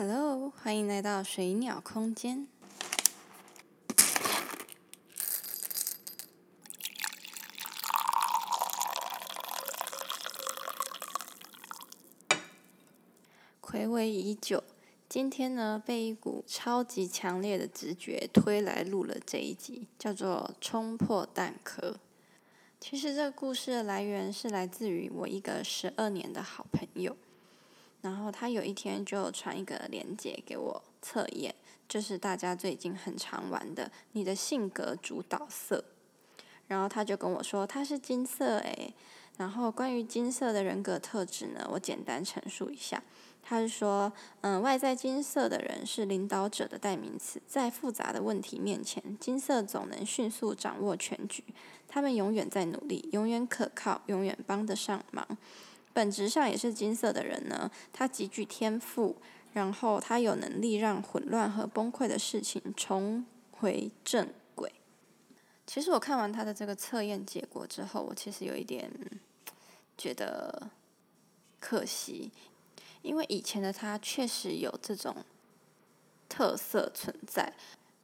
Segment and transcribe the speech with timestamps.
[0.00, 2.46] Hello，欢迎来到水鸟空间。
[13.60, 14.62] 暌违已久，
[15.08, 21.90] 今天呢，被一股超级强烈的直觉推来录了这一集，叫做《冲破蛋壳》。
[22.78, 27.16] 其实这个故事的来源是来自于我一个十二年的好朋友。
[28.00, 31.54] 然后他有一天就传一个链接给我测验，
[31.88, 35.84] 就是大家最近很常玩的“你的性格主导色”。
[36.68, 38.94] 然后他就跟我说他是金色诶。
[39.36, 43.02] 然后关于金色的人格特质呢，我简单陈述一下。
[43.40, 44.12] 他是说，
[44.42, 51.42] 嗯，外在金色的人是领导者的代名词，在复杂的问题面前，金色总能迅速掌握全局。
[51.86, 55.26] 他们永远在努力，永远可靠，永远帮得上忙。
[55.98, 59.16] 本质上也是金色的人呢，他极具天赋，
[59.52, 64.72] 然后他有能力让混乱和崩溃的事情重回正轨。
[65.66, 68.88] 其实我看完他的这个测验结果之后，我其实有一点
[69.96, 70.70] 觉得
[71.58, 72.30] 可惜，
[73.02, 75.24] 因为以前的他确实有这种
[76.28, 77.52] 特色存在，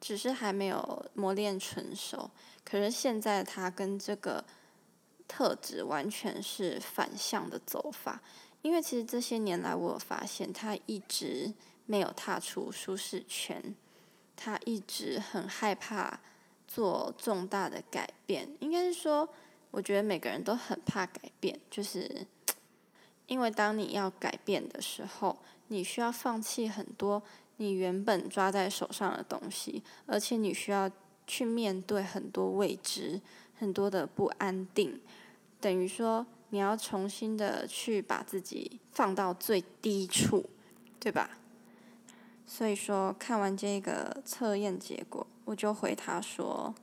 [0.00, 2.28] 只是还没有磨练成熟。
[2.64, 4.44] 可是现在他跟这个。
[5.26, 8.22] 特质完全是反向的走法，
[8.62, 11.52] 因为其实这些年来，我发现他一直
[11.86, 13.74] 没有踏出舒适圈，
[14.36, 16.20] 他一直很害怕
[16.68, 18.48] 做重大的改变。
[18.60, 19.28] 应该是说，
[19.70, 22.26] 我觉得每个人都很怕改变，就是
[23.26, 25.38] 因为当你要改变的时候，
[25.68, 27.22] 你需要放弃很多
[27.56, 30.90] 你原本抓在手上的东西，而且你需要
[31.26, 33.20] 去面对很多未知。
[33.58, 35.00] 很多的不安定，
[35.60, 40.48] 等于说你要重新的去把自己放到最低处，
[41.00, 41.30] 对吧？
[42.46, 46.74] 所以说看完这个测验结果，我就回他说：“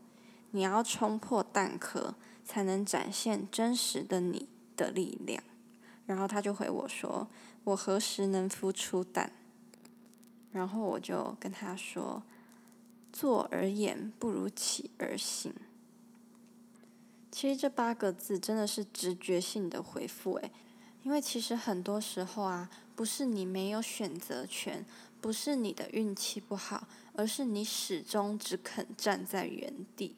[0.52, 5.43] 你要冲破蛋壳，才能展现真实的你的力量。”
[6.08, 7.27] 然后他就回我说
[7.64, 9.31] ：“我何时能孵出蛋？”
[10.52, 12.23] 然后我就跟他说
[13.14, 15.54] ：“坐而言不如起而行。”
[17.31, 20.52] 其实这八个字真的是直觉性的回复诶，
[21.02, 24.86] 因为其实很多时候啊，不是你没有选择权，
[25.21, 30.17] 不是你的运气不好，而是你始终只肯站在原地。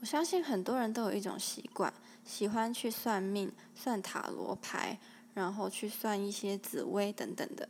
[0.00, 1.94] 我相信很多人都有一种习惯，
[2.24, 4.98] 喜欢去算命、算塔罗牌，
[5.32, 7.68] 然后去算一些紫薇等等的。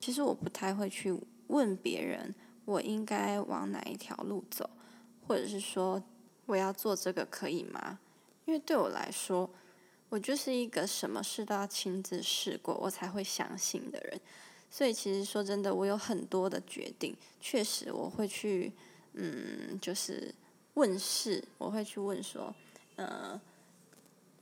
[0.00, 1.14] 其实我不太会去
[1.48, 2.34] 问别人，
[2.64, 4.70] 我应该往哪一条路走，
[5.28, 6.02] 或者是说。
[6.46, 7.98] 我要做这个可以吗？
[8.44, 9.50] 因为对我来说，
[10.08, 14.20] 我就是一个什么事都要亲自试过，我才会相信的人。
[14.70, 18.72] 所以其实说真的，我有很多的决定，确实我会去，
[19.14, 20.32] 嗯，就是
[20.74, 22.54] 问事，我会去问说，
[22.94, 23.40] 呃，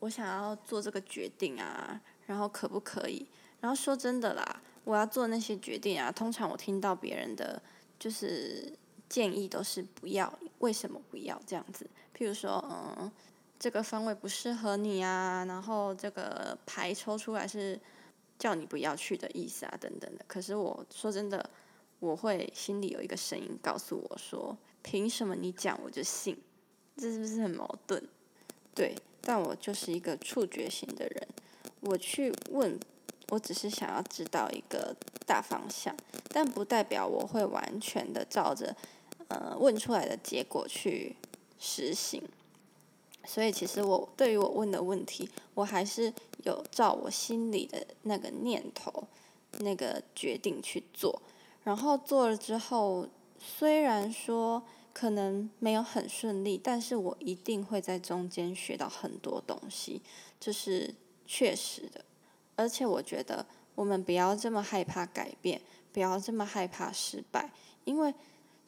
[0.00, 3.26] 我想要做这个决定啊，然后可不可以？
[3.60, 7.62] 然后说真的啦，我要做那些决定啊，通常我听到别人的
[7.98, 8.70] 就是。
[9.14, 11.88] 建议都是不要，为什么不要这样子？
[12.18, 13.08] 譬如说，嗯，
[13.60, 17.78] 这个方位不适合你啊，然后这个牌抽出来是
[18.40, 20.24] 叫你不要去的意思啊，等等的。
[20.26, 21.48] 可是我说真的，
[22.00, 26.36] 我会心里有一个声音告诉我说，凭什么你讲我就信？
[26.96, 28.02] 这是不是很矛盾？
[28.74, 31.28] 对，但我就是一个触觉型的人，
[31.82, 32.76] 我去问，
[33.28, 35.96] 我只是想要知道一个大方向，
[36.30, 38.74] 但不代表我会完全的照着。
[39.28, 41.16] 呃，问出来的结果去
[41.58, 42.22] 实行，
[43.24, 46.12] 所以其实我对于我问的问题，我还是
[46.44, 49.08] 有照我心里的那个念头、
[49.60, 51.22] 那个决定去做。
[51.62, 53.08] 然后做了之后，
[53.38, 60.02] 虽然说可能没有很顺利，但是我一定会在中间学到很多东西，
[60.38, 60.94] 这是
[61.26, 62.04] 确实的。
[62.56, 65.62] 而且我觉得我们不要这么害怕改变，
[65.94, 67.50] 不要这么害怕失败，
[67.84, 68.14] 因为。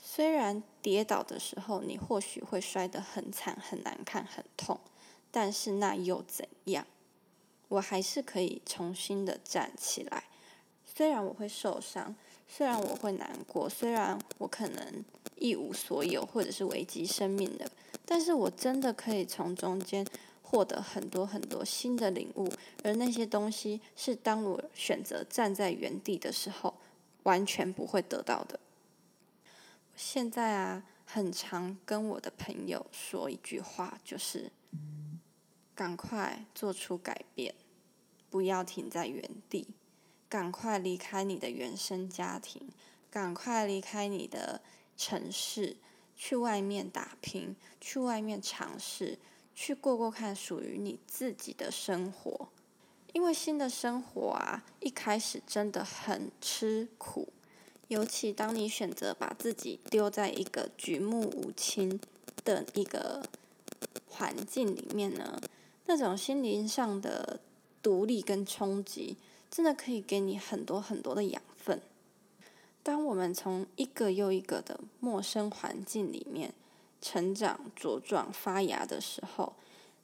[0.09, 4.79] 虽然跌倒的时候，你或许会摔得很惨、很难看、很痛，
[5.33, 6.87] 但是那又怎样？
[7.67, 10.23] 我还是可以重新的站起来。
[10.85, 12.15] 虽然我会受伤，
[12.47, 15.05] 虽然我会难过，虽然我可能
[15.35, 17.69] 一无所有或者是危及生命的，
[18.05, 20.07] 但是我真的可以从中间
[20.41, 22.49] 获得很多很多新的领悟，
[22.85, 26.73] 而那些东西是当我选择站在原地的时候，
[27.25, 28.61] 完全不会得到的。
[30.17, 34.51] 现在啊，很常跟我的朋友说一句话，就是
[35.75, 37.55] 赶快做出改变，
[38.31, 39.69] 不要停在原地。
[40.27, 42.71] 赶快离开你的原生家庭，
[43.11, 44.63] 赶快离开你的
[44.97, 45.77] 城市，
[46.17, 49.19] 去外面打拼，去外面尝试，
[49.55, 52.49] 去过过看属于你自己的生活。
[53.13, 57.31] 因为新的生活啊，一开始真的很吃苦，
[57.89, 62.01] 尤其当你选择把自己丢在一个举目无亲
[62.45, 63.25] 的一个
[64.09, 65.41] 环境里面呢，
[65.87, 67.41] 那种心灵上的
[67.83, 69.17] 独立跟冲击，
[69.51, 71.81] 真的可以给你很多很多的养分。
[72.83, 76.53] 当我们从一个又一个的陌生环境里面
[77.01, 79.55] 成长、茁壮、发芽的时候，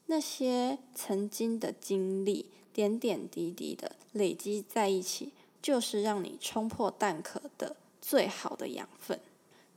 [0.07, 2.47] 那些曾经的经历。
[2.75, 5.31] 点点滴滴的累积在一起，
[5.63, 9.19] 就是让你冲破蛋壳的最好的养分。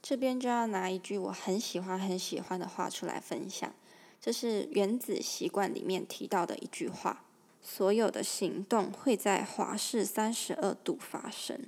[0.01, 3.71] 这边就要拿一句我很喜欢很喜欢的话出来分享，
[4.19, 7.23] 这是《原子习惯》里面提到的一句话：
[7.61, 11.59] 所有的行动会在华氏三十二度发生。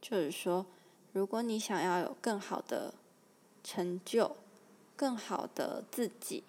[0.00, 0.64] 就是说，
[1.12, 2.94] 如果你想要有更好的
[3.64, 4.36] 成就，
[4.94, 6.44] 更好的自己。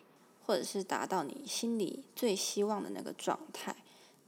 [0.45, 3.75] 或者是达到你心里最希望的那个状态，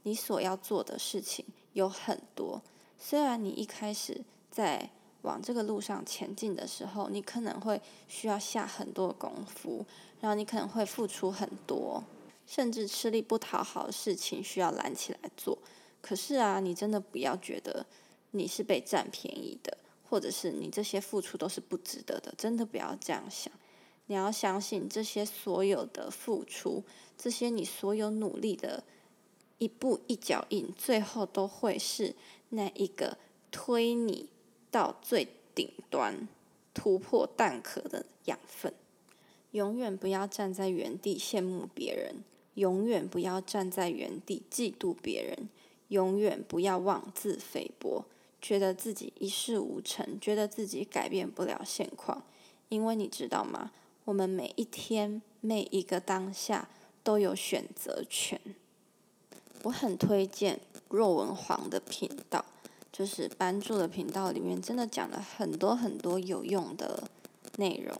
[0.04, 2.62] 你所要做的事情有很多。
[2.98, 4.90] 虽然你一开始在
[5.22, 9.84] 往这个路上前进的时候，你可能会需要下很多功夫，
[10.20, 12.02] 然后你可能会付出很多，
[12.46, 15.58] 甚至吃力不讨好的事情需要揽起来做。
[16.00, 17.86] 可是啊，你真的不要觉得
[18.32, 19.78] 你是被占便宜的，
[20.08, 23.52] 或者是你这些付出都是不值得的，真的不要这样想。
[24.06, 26.82] 你要相信，这些所有的付出，
[27.16, 28.82] 这些你所有努力的
[29.62, 32.16] 一步一脚印，最后都会是
[32.48, 33.16] 那一个
[33.52, 34.28] 推你
[34.72, 36.26] 到最顶端、
[36.74, 38.74] 突破蛋壳的养分。
[39.52, 42.24] 永远不要站在原地羡慕别人，
[42.54, 45.48] 永远不要站在原地嫉妒别人，
[45.88, 48.04] 永远不要妄自菲薄，
[48.40, 52.24] 觉得自己一事无成，觉得自己改变不了现况。
[52.68, 53.70] 因为你知道吗？
[54.06, 56.68] 我们每一天每一个当下
[57.04, 58.40] 都有选择权。
[59.64, 62.44] 我很推荐若文黄的频道，
[62.92, 67.04] 就是班助的频道里面，真的讲了很多很多有用的
[67.56, 67.96] 内容。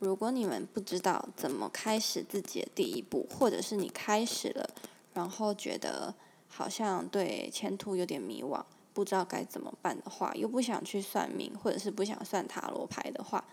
[0.00, 4.68] 如果你们不知道怎么开始自己的第一步，或者是你开始了，
[5.14, 6.14] 然后觉得
[6.46, 8.62] 好像对前途有点迷惘，
[8.92, 13.44] 不知道该怎么办的话，又不想去算命，或者是不想算塔罗牌的话。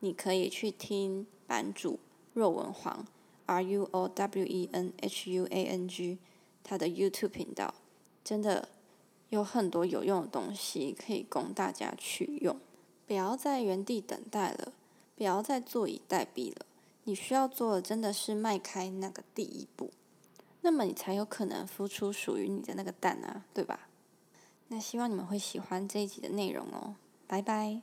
[0.00, 1.98] 你可以去听版主
[2.32, 3.04] 若文黄
[3.46, 6.18] R U O W E N H U A N G
[6.68, 7.72] 他的 YouTube 频道，
[8.22, 8.68] 真的
[9.30, 12.54] 有很多有用的东西可以供大家去用。
[13.06, 14.74] 不要在原地等待了，
[15.16, 16.66] 不要再坐以待毙了。
[17.04, 19.90] 你需要做的真的是迈开那个第一步，
[20.60, 23.88] 那么你才有可能孵出属于你的那个蛋啊，对吧？
[24.68, 27.80] 那希望你们会喜欢这一集的内容哦，拜拜。